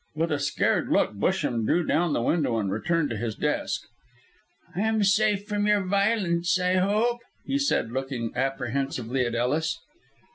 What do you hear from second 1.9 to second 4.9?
the window and returned to his desk. "I